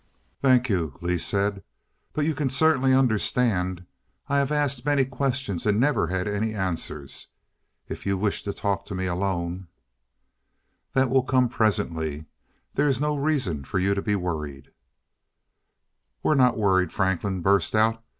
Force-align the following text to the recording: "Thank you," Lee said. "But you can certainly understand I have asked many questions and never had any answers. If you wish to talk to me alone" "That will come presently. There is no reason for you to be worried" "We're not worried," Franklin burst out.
"Thank 0.41 0.67
you," 0.67 0.97
Lee 1.01 1.19
said. 1.19 1.61
"But 2.11 2.25
you 2.25 2.33
can 2.33 2.49
certainly 2.49 2.91
understand 2.91 3.85
I 4.29 4.39
have 4.39 4.51
asked 4.51 4.83
many 4.83 5.05
questions 5.05 5.63
and 5.67 5.79
never 5.79 6.07
had 6.07 6.27
any 6.27 6.55
answers. 6.55 7.27
If 7.87 8.03
you 8.07 8.17
wish 8.17 8.41
to 8.45 8.51
talk 8.51 8.83
to 8.87 8.95
me 8.95 9.05
alone" 9.05 9.67
"That 10.95 11.11
will 11.11 11.21
come 11.21 11.49
presently. 11.49 12.25
There 12.73 12.87
is 12.87 12.99
no 12.99 13.15
reason 13.15 13.63
for 13.63 13.77
you 13.77 13.93
to 13.93 14.01
be 14.01 14.15
worried" 14.15 14.71
"We're 16.23 16.33
not 16.33 16.57
worried," 16.57 16.91
Franklin 16.91 17.41
burst 17.43 17.75
out. 17.75 18.03